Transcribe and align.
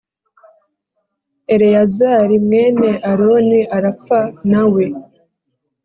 Eleyazari 1.53 2.35
mwene 2.45 2.89
Aroni 3.11 3.59
arapfa 3.77 4.19
na 4.51 4.63
we 4.73 4.85